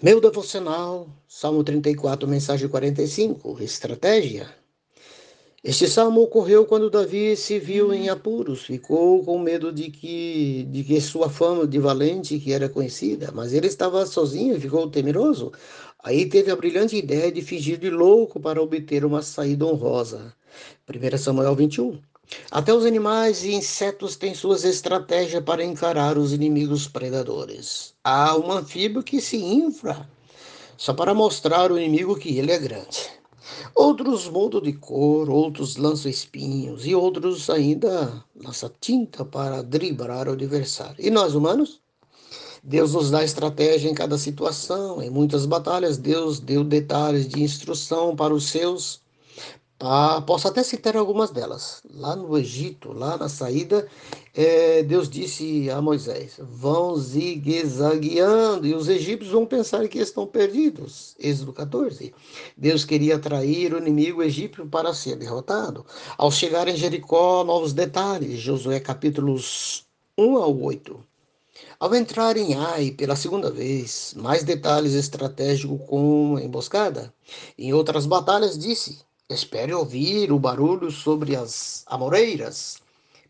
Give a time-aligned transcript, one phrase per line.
[0.00, 4.48] Meu devocional, Salmo 34, mensagem 45, estratégia.
[5.62, 10.84] Este salmo ocorreu quando Davi se viu em apuros, ficou com medo de que, de
[10.84, 15.50] que sua fama de valente que era conhecida, mas ele estava sozinho e ficou temeroso.
[16.00, 20.32] Aí teve a brilhante ideia de fingir de louco para obter uma saída honrosa.
[20.88, 21.98] 1 Samuel 21.
[22.50, 27.94] Até os animais e insetos têm suas estratégias para encarar os inimigos predadores.
[28.04, 30.08] Há um anfíbio que se infla
[30.76, 33.10] só para mostrar ao inimigo que ele é grande.
[33.74, 40.32] Outros mudam de cor, outros lançam espinhos e outros ainda lançam tinta para driblar o
[40.32, 40.96] adversário.
[40.98, 41.80] E nós humanos?
[42.62, 45.02] Deus nos dá estratégia em cada situação.
[45.02, 49.00] Em muitas batalhas, Deus deu detalhes de instrução para os seus
[49.80, 51.82] ah, posso até citar algumas delas.
[51.94, 53.86] Lá no Egito, lá na saída,
[54.34, 61.14] é, Deus disse a Moisés: vão zigue-zagueando e os egípcios vão pensar que estão perdidos.
[61.16, 62.12] Êxodo 14.
[62.56, 65.86] Deus queria atrair o inimigo egípcio para ser derrotado.
[66.16, 68.40] Ao chegar em Jericó, novos detalhes.
[68.40, 69.86] Josué capítulos
[70.18, 71.04] 1 ao 8.
[71.78, 77.14] Ao entrar em Ai pela segunda vez, mais detalhes estratégicos com emboscada.
[77.56, 82.78] Em outras batalhas, disse Espere ouvir o barulho sobre as amoreiras.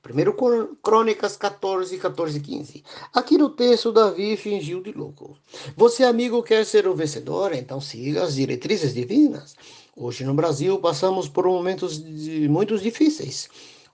[0.09, 2.85] 1 Crônicas 14, 14 15.
[3.13, 5.37] Aqui no texto, Davi fingiu de louco.
[5.77, 7.53] Você, amigo, quer ser o vencedor?
[7.53, 9.57] Então siga as diretrizes divinas.
[9.97, 13.49] Hoje no Brasil passamos por momentos de, muito difíceis.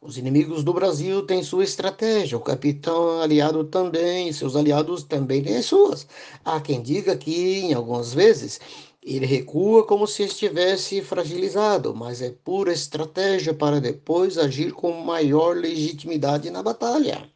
[0.06, 5.56] Os inimigos do Brasil têm sua estratégia, o capitão aliado também, seus aliados também têm
[5.56, 6.06] as suas.
[6.44, 8.60] Há quem diga que, em algumas vezes,
[9.04, 15.54] ele recua como se estivesse fragilizado, mas é pura estratégia para depois agir com maior
[15.54, 17.30] legitimidade na batalha.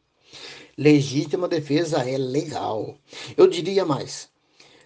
[0.78, 2.96] Legítima defesa é legal.
[3.36, 4.30] Eu diria mais.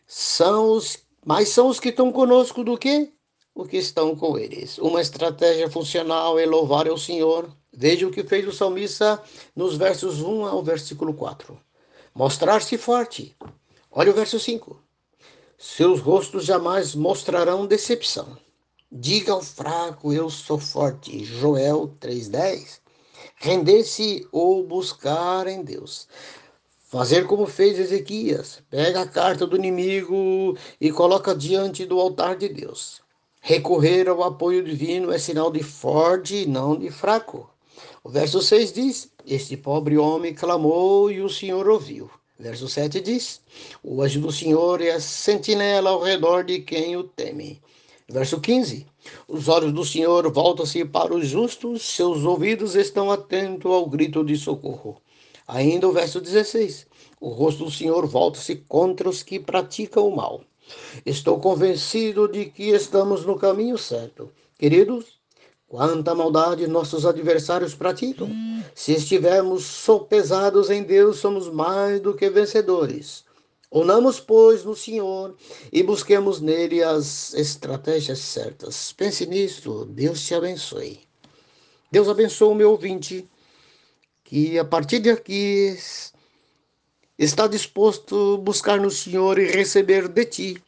[0.08, 3.12] São os, mais são os que estão conosco do que
[3.54, 4.76] o que estão com eles.
[4.78, 7.48] Uma estratégia funcional é louvar ao Senhor.
[7.72, 9.22] Veja o que fez o salmista
[9.54, 11.56] nos versos 1 ao versículo 4.
[12.12, 13.36] Mostrar-se forte.
[13.88, 14.81] Olha o verso 5
[15.62, 18.36] seus rostos jamais mostrarão decepção.
[18.90, 21.24] Diga ao fraco, eu sou forte.
[21.24, 22.80] Joel 3,10.
[23.36, 26.08] Render-se ou buscar em Deus.
[26.90, 28.60] Fazer como fez Ezequias.
[28.68, 33.00] Pega a carta do inimigo e coloca diante do altar de Deus.
[33.40, 37.48] Recorrer ao apoio divino é sinal de forte e não de fraco.
[38.02, 42.10] O verso 6 diz: Este pobre homem clamou e o Senhor ouviu.
[42.42, 43.40] Verso 7 diz:
[43.84, 47.62] O anjo do Senhor é a sentinela ao redor de quem o teme.
[48.08, 48.84] Verso 15:
[49.28, 54.36] Os olhos do Senhor voltam-se para os justos, seus ouvidos estão atentos ao grito de
[54.36, 55.00] socorro.
[55.46, 56.88] Ainda o verso 16:
[57.20, 60.40] O rosto do Senhor volta-se contra os que praticam o mal.
[61.06, 64.28] Estou convencido de que estamos no caminho certo.
[64.58, 65.21] Queridos,
[65.72, 68.28] Quanta maldade nossos adversários praticam.
[68.74, 73.24] Se estivermos sopesados em Deus, somos mais do que vencedores.
[73.70, 75.34] Unamos, pois, no Senhor
[75.72, 78.92] e busquemos nele as estratégias certas.
[78.92, 79.86] Pense nisso.
[79.86, 81.00] Deus te abençoe.
[81.90, 83.26] Deus abençoe o meu ouvinte,
[84.24, 85.74] que a partir de aqui
[87.18, 90.62] está disposto a buscar no Senhor e receber de ti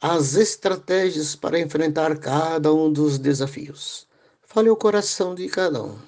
[0.00, 4.07] as estratégias para enfrentar cada um dos desafios.
[4.50, 5.98] Fale o coração de cada um.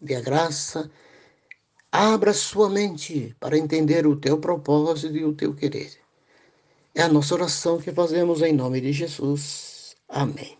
[0.00, 0.88] Dê a graça.
[1.90, 5.98] Abra sua mente para entender o teu propósito e o teu querer.
[6.94, 9.96] É a nossa oração que fazemos em nome de Jesus.
[10.08, 10.59] Amém.